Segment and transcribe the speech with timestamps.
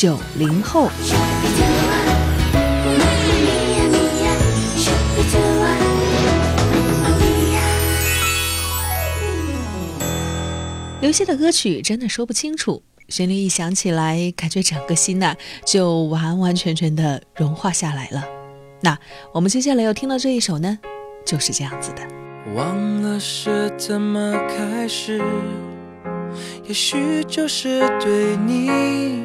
[0.00, 0.88] 九零后，
[11.00, 15.34] 刘希的歌曲真的说不清楚，旋律一响起来，感觉整个心呐
[15.64, 18.24] 就完完全全的融化下来了。
[18.80, 18.96] 那
[19.32, 20.78] 我们接下来要听到这一首呢，
[21.26, 22.06] 就是这样子的。
[22.54, 25.20] 忘了是怎么开始，
[26.68, 29.24] 也许就是对你。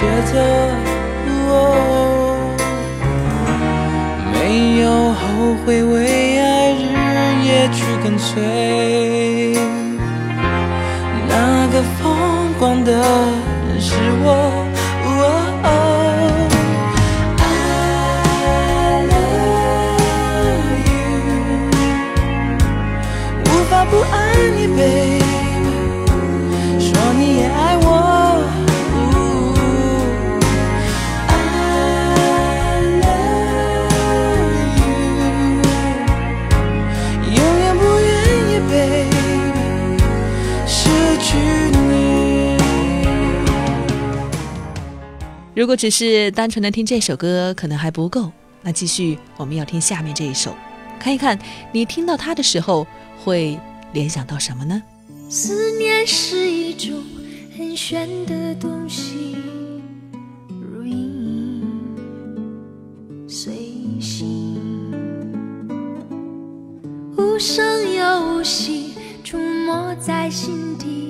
[0.00, 0.32] 抉择，
[4.32, 5.20] 没有后
[5.66, 6.80] 悔，为爱日
[7.44, 8.40] 夜去跟随。
[11.28, 12.00] 那个疯
[12.58, 14.26] 狂的人是我。
[17.42, 17.44] I
[19.10, 19.28] love
[20.88, 21.12] you，
[23.44, 24.16] 无法不爱
[24.56, 25.09] 你，baby。
[45.60, 48.32] 如果只是单纯的听这首歌，可能还不够。
[48.62, 50.54] 那继续，我们要听下面这一首，
[50.98, 51.38] 看一看
[51.70, 52.86] 你听到它的时候
[53.22, 53.60] 会
[53.92, 54.82] 联想到什么呢？
[55.28, 57.04] 思念是一种
[57.58, 59.36] 很玄的东西，
[60.48, 61.62] 如影
[63.28, 63.52] 随
[64.00, 64.56] 形，
[67.18, 71.09] 无声又无息，出没在心底。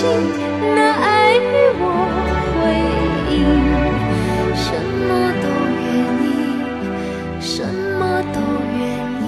[0.00, 1.38] 那爱与
[1.80, 1.82] 我
[2.54, 2.56] 回
[3.34, 3.34] 忆
[4.54, 4.70] 什
[5.08, 5.08] 么
[5.42, 5.86] 都愿
[6.22, 6.24] 意
[7.40, 7.66] 什
[7.98, 8.38] 么都
[8.78, 8.78] 愿
[9.24, 9.26] 意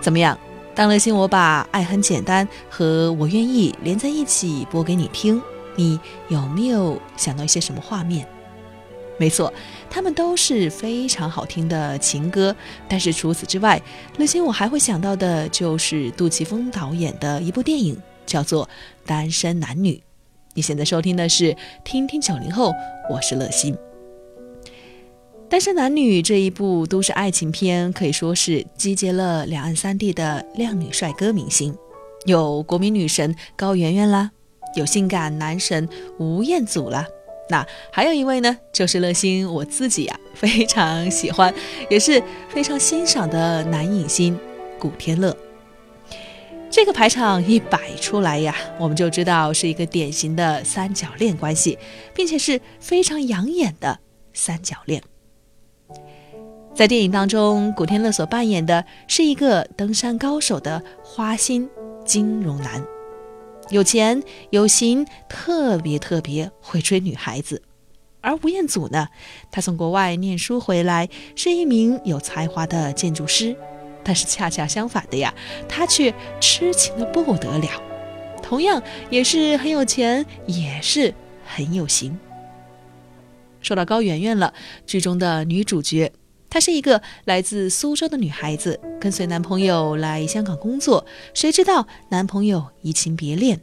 [0.00, 0.36] 怎么样？
[0.74, 5.40] 当乐心我把《爱很简单》和我愿意连在一起播给你听，
[5.76, 8.26] 你有没有想到一些什么画面？
[9.20, 9.52] 没错，
[9.90, 12.56] 他们都是非常好听的情歌。
[12.88, 13.78] 但是除此之外，
[14.16, 17.94] 乐心我还会想到的就是杜琪峰导演的一部电影，
[18.24, 18.64] 叫做
[19.04, 19.92] 《单身男女》。
[20.54, 21.52] 你现在收听的是
[21.84, 22.70] 《听听九零后》，
[23.10, 23.74] 我是乐心。
[25.50, 31.76] 《单身男女》这一部都市爱情片可以说是集结了两岸三地的靓女帅哥明星，
[32.24, 34.30] 有国民女神高圆圆啦，
[34.76, 35.86] 有性感男神
[36.18, 37.06] 吴彦祖啦，
[37.50, 41.52] 那还有一位呢，就是乐心我自己呀非常喜欢，
[41.90, 44.38] 也是非常欣赏的男影星
[44.78, 45.36] 古天乐。
[46.70, 51.76] 这个排场一摆出来呀，我们就知道是一个典型的三角恋关系，
[52.14, 53.98] 并且是非常养眼的
[54.32, 55.02] 三角恋。
[56.72, 61.68] 在电影当中，古天乐所扮演的是一个登山高手的花心
[62.04, 62.80] 金融男，
[63.70, 67.62] 有钱有型，特别特别会追女孩子。
[68.20, 69.08] 而吴彦祖呢，
[69.50, 73.56] 他从国外念书回来，是一名有才华的建筑师。
[74.02, 75.32] 但是恰恰相反的呀，
[75.68, 77.68] 他却痴情的不得了，
[78.42, 81.14] 同样也是很有钱，也是
[81.46, 82.18] 很有型。
[83.60, 84.52] 说到高圆圆了，
[84.86, 86.10] 剧中的女主角，
[86.50, 93.58] 她是一个来自苏州的女孩子，跟随男朋友来香港工作，谁知道男朋友移情别恋，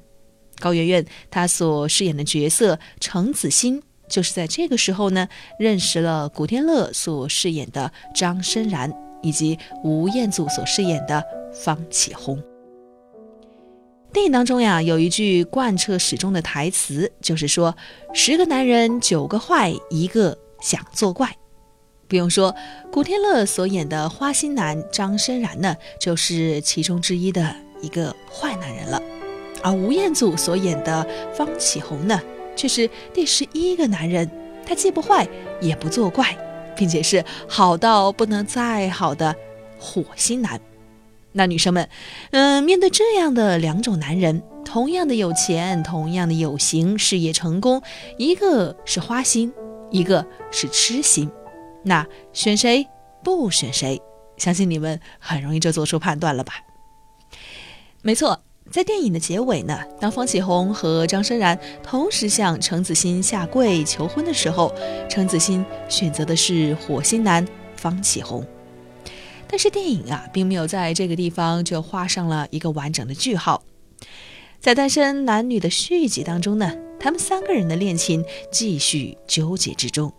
[0.60, 5.28] 高圆圆她所饰演的角色程子欣，就是在这个时候呢，
[5.60, 8.92] 认识了古天乐所饰演的张申然。
[9.24, 12.42] 以及吴彦祖所饰演的方启红。
[14.14, 17.76] 电影当中呀，有一句贯彻始终的台词，就是说
[18.14, 21.36] ：“十个男人九个坏，一个想作怪。”
[22.08, 22.56] 不用说，
[22.92, 29.02] 古天乐所演的花心男张申然呢，就是其中之一的一个坏男人了。
[29.62, 32.20] 而吴彦祖所演的方启红呢，
[32.56, 34.30] 却是第十一个男人，
[34.66, 35.28] 他既不坏，
[35.62, 36.38] 也不作怪。
[36.78, 39.36] 并且是好到不能再好的
[39.80, 40.62] 火星男，
[41.32, 41.90] 那女生们，
[42.30, 47.82] 嗯，面对这样的两种男人，同样的有钱，同样的有型，事业成功，
[48.20, 49.52] 一个是花心，
[49.90, 51.28] 一个是痴心，
[51.88, 52.88] 那选谁
[53.24, 54.02] 不选谁？
[54.38, 56.54] 相信你们很容易就做出判断了吧？
[58.02, 58.44] 没错。
[58.70, 64.76] 在电影的结尾呢，当方启红和张生然同时向程子欣下跪求婚的时候，
[65.10, 67.48] 程子欣选择的是火星男
[67.78, 68.46] 方启红。
[69.48, 73.64] 但是电影啊，并没有在这个地方就画上了一个完整的句号。
[74.60, 80.12] 在单身男女的续集当中呢，他们三个人的恋情继续纠结之中。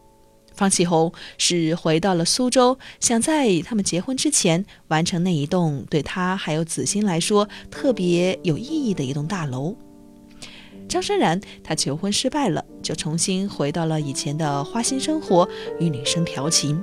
[0.58, 9.76] 方启红是回到了苏州，想在他们结婚之前完成那一栋对他还有子欣来说特别有意义的一栋大楼。
[10.88, 16.82] 张生然他求婚失败了，就重新回到了以前的花心生活，与女生调情，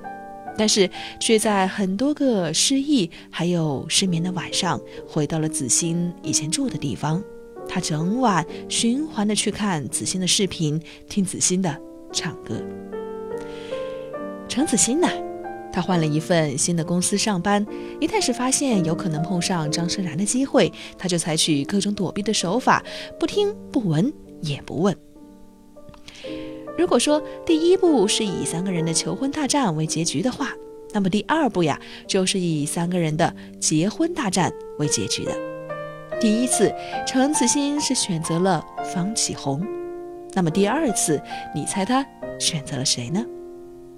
[0.57, 0.89] 但是
[1.19, 7.21] 却在很多个失忆还有失眠的晚上，回到了子欣以前住的地方。
[7.67, 10.79] 他整晚循环的去看子欣的视频，
[11.09, 11.77] 听子欣的
[12.13, 12.63] 唱歌。
[14.55, 15.09] 程子欣呢，
[15.69, 17.65] 他换了一份新的公司上班。
[17.99, 22.81] 一旦是发现有可能碰上张生然的机会，他就采取各种躲避的手法，
[23.19, 24.95] 不听不闻也不问。
[26.77, 30.53] 如果说第一部是以三个人的求婚大战为结局的话，
[30.93, 34.49] 那么第二部呀，就是以三个人的结婚大战
[34.79, 35.33] 为结局的。
[36.21, 36.73] 第一次，
[37.05, 39.61] 程子欣是选择了方启红，
[40.33, 41.21] 那么第二次，
[41.53, 42.05] 你猜他
[42.39, 43.21] 选择了谁呢？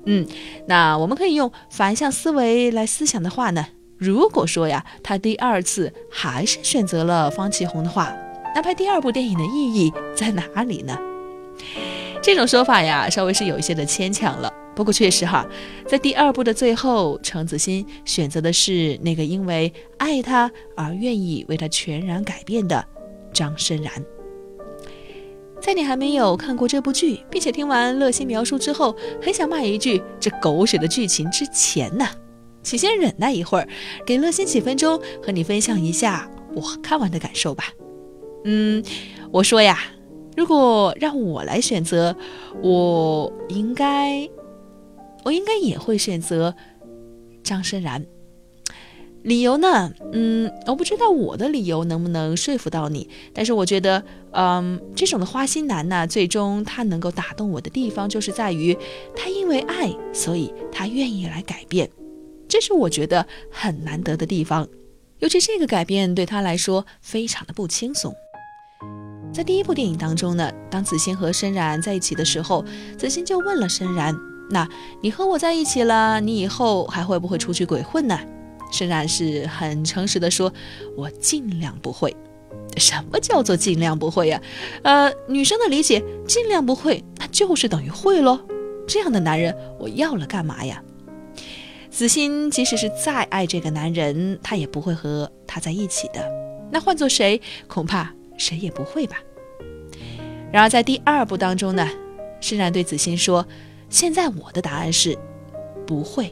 [0.10, 0.26] 嗯，
[0.68, 3.68] 那我们可以用反向思维来思想的话呢，
[3.98, 8.16] 如果说呀，他第二次还是选择了方启红的话，
[8.56, 10.98] 那拍第二部电影的意义在哪里呢？
[12.22, 14.52] 这种说法呀，稍微是有一些的牵强了。
[14.76, 15.46] 不过确实哈，
[15.88, 22.86] 在第二部的最后，程子欣选择的是那个因为爱他而愿意为他全然改变的
[23.34, 23.92] 张生然。
[25.60, 32.08] 在你还没有看过这部剧，并且听完乐心描述之后，很想骂一句“这狗血的剧情”之前呢，
[32.64, 33.68] 请先忍耐一会儿，
[34.06, 37.66] 给乐心几分钟，和你分享一下我看完的感受吧。
[38.46, 38.84] 嗯，
[39.32, 39.80] 我说呀，
[40.38, 42.16] 如果让我来选择，
[42.62, 44.30] 我应该，
[45.26, 46.56] 我应该也会选择
[47.44, 48.06] 张生然。
[49.28, 49.92] 理由呢？
[50.14, 58.74] 嗯，我不知道我的理由能不能说服到你，但是我觉得，嗯，这种的花心男呢，最终他能够打动我的地方，就是在于
[59.14, 61.90] 他因为爱，所以他愿意来改变，
[62.48, 64.66] 这是我觉得很难得的地方。
[65.20, 68.16] 尤其这个改变对他来说非常的不轻松。
[69.34, 72.64] 在第一部电影当中呢，当子欣和申然在一起的时候，
[72.98, 74.16] 子欣就问了申然
[74.50, 74.66] ：“那
[75.02, 78.18] 你和我在一起了，你以后还会不会出去鬼混呢？”
[78.72, 80.54] 申然是很诚实的说
[80.96, 82.16] ：“我尽量不会。”
[82.78, 84.40] 什么叫做尽量不会呀？
[84.84, 88.40] 呃，女生的理解，尽量不会，那就是等于会喽。
[88.88, 90.82] 这样的男人，我要了干嘛呀？
[91.90, 96.24] 子欣即使是再爱这个男人，他也不会和他在一起的。
[96.72, 99.18] 那换做谁，恐怕谁也不会吧。
[100.52, 101.90] 然而在第二部当中呢，
[102.40, 103.48] 申然对子欣说
[103.90, 105.18] ：“现在我的答案是，
[105.88, 106.32] 不会。”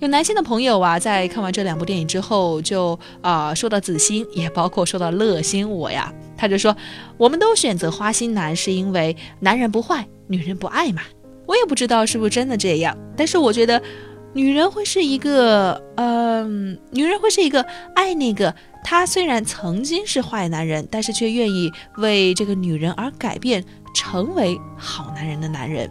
[0.00, 6.76] 有男性的朋友啊，在看完这两部电影之后，就啊说到子欣，也包括说到乐心我呀，他就说，
[7.16, 11.02] 我们都选择花心男，是因为男人不坏，女人不爱嘛。
[11.46, 13.80] 我也不知道是不是真的这样，但是我觉得，
[14.32, 17.62] 女人会是一个，嗯，女人会是一个
[17.94, 25.90] 爱那个他虽然曾经是坏男人，但是却愿意为这个女人而改变，成为好男人的男人。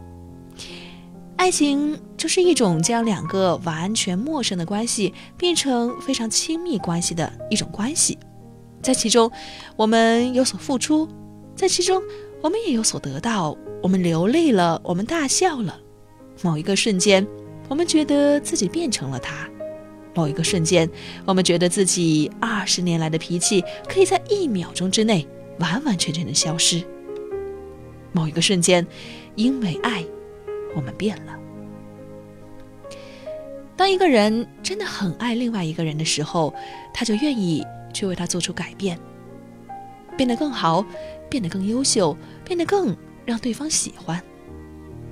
[1.36, 8.18] 爱情就是一种将两个完全陌生的关系变成非常亲密关系的一种关系，
[8.82, 9.30] 在其中
[9.76, 11.06] 我们有所付出，
[11.54, 12.02] 在其中
[12.42, 15.78] 我们也有所得到，我们流泪了，我们大笑了，
[16.42, 17.28] 某一个瞬间，
[17.68, 19.46] 我们觉得自己变成了他；
[20.16, 20.90] 某一个瞬间，
[21.26, 25.28] 我们觉得自己二十年来的脾气可以在一秒钟之内
[25.60, 26.86] 完完全全的消失；
[28.14, 28.88] 某一个瞬间，
[29.36, 30.06] 因为爱。
[30.74, 31.43] 我们变了。
[33.84, 36.54] 当一个人真的很爱另外一个人的时候，
[36.94, 37.62] 他就愿意
[37.94, 38.98] 去为他做出改变，
[40.16, 40.86] 变得更好，
[41.30, 44.24] 变得更优秀，变得更让对方喜欢。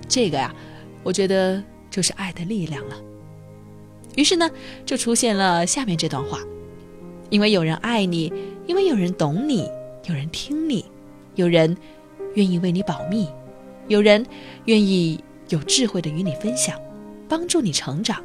[0.07, 0.55] 这个呀，
[1.03, 2.95] 我觉得就是爱的力量了。
[4.15, 4.49] 于是呢，
[4.85, 6.39] 就出现了下面这段话：
[7.29, 8.31] 因为有人爱你，
[8.67, 9.69] 因为有人懂你，
[10.05, 10.85] 有人听你，
[11.35, 11.75] 有人
[12.35, 13.27] 愿意为你保密，
[13.89, 14.25] 有人
[14.63, 15.21] 愿意。
[15.49, 16.79] 有智慧的与你分享，
[17.27, 18.23] 帮助你成长。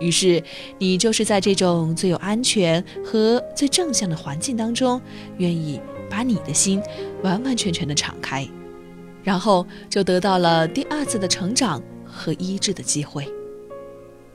[0.00, 0.42] 于是，
[0.78, 5.00] 你就是在这种最有安全和最正向的环境当中，
[5.38, 6.82] 愿意把你的心
[7.22, 8.46] 完完全全的敞开，
[9.22, 13.26] 然后就得到了第二次的成长和医治的机会。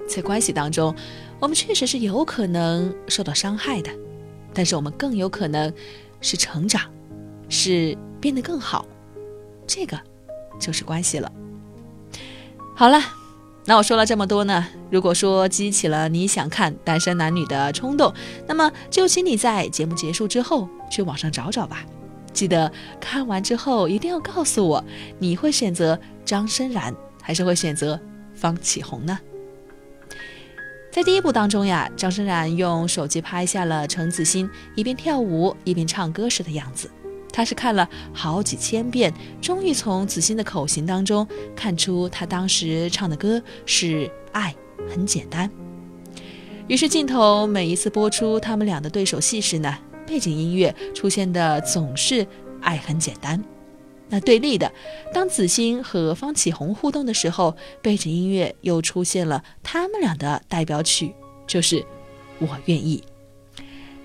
[0.08, 0.96] 在关系当中，
[1.39, 3.92] 我们确实是有可能受到伤害的，
[4.54, 5.72] 但是我们更有可能
[6.22, 6.89] 是成长，
[7.48, 8.86] 是变得更好。
[9.68, 10.00] 这个
[10.60, 11.32] 就是关系了。
[12.75, 13.00] 好了，
[13.70, 18.12] 那我说了这么多呢，如果说激起了你想看《单身男女》的冲动，
[18.48, 21.86] 那么就请你在节目结束之后去网上找找吧。
[22.34, 24.84] 记得看完之后一定要告诉我，
[25.20, 28.00] 你会选择张深然还是会选择
[28.34, 29.20] 方启红呢？
[30.92, 36.90] 在第一部当中呀，张深然用手机拍下了程子欣一边跳舞一边唱歌时的样子。
[37.32, 44.54] 他是看了好几千遍，终于从子欣的口型当中看出他当时唱的歌是爱
[44.90, 45.50] 很简单。
[46.68, 52.28] 于是镜头每一次播出他们俩的对手戏时呢，背景音乐出现的总是
[52.62, 53.44] 爱很简单。
[54.12, 54.72] 那对立的，
[55.14, 61.14] 当子欣和方启红互动的时候，背景音乐又出现了他们俩的代表曲，
[61.46, 61.86] 就是
[62.40, 63.04] 我愿意。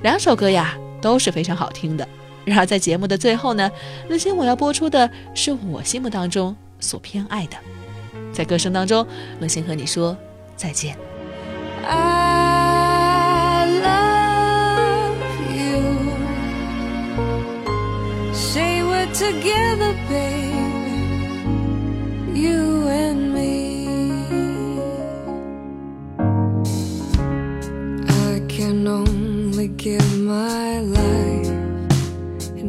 [0.03, 2.07] 两首歌呀都是非常好听的。
[2.45, 3.71] 然而，在节目的最后呢，
[4.09, 7.57] 那些我要播出的是我心目当中所偏爱的。
[8.33, 9.07] 在歌声当中，
[9.41, 10.17] 乐心和你说
[10.57, 10.97] 再见。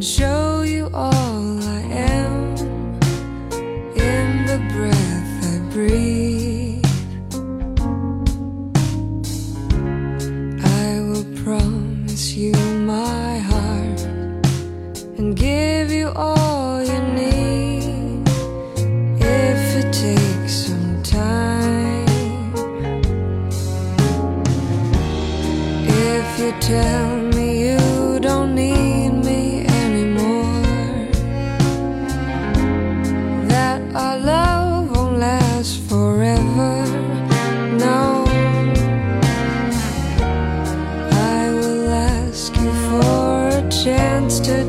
[0.05, 2.55] Show you all I am
[3.95, 6.04] in the breath I breathe.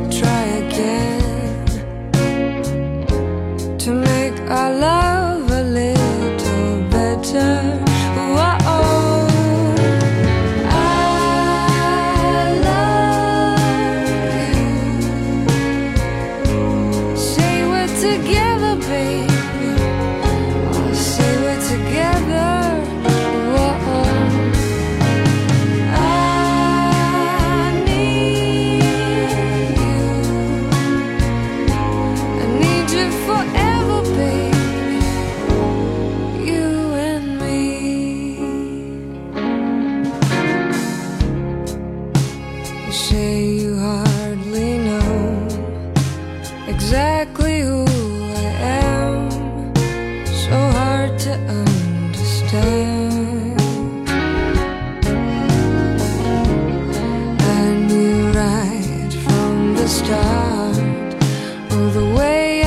[0.05, 0.26] Try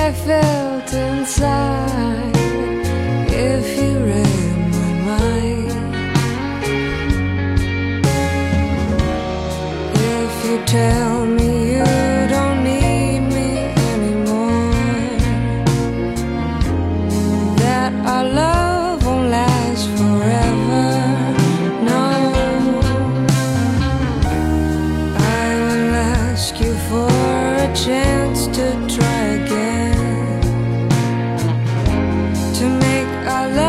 [0.09, 2.35] I felt inside
[3.29, 5.95] if you read my mind.
[9.95, 11.08] If you tell.
[33.21, 33.68] I love